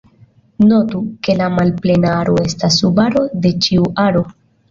Notu, 0.69 1.01
ke 1.27 1.35
la 1.41 1.49
malplena 1.57 2.15
aro 2.21 2.35
estas 2.45 2.79
subaro 2.85 3.23
de 3.45 3.55
ĉiu 3.67 3.85
aro. 4.07 4.27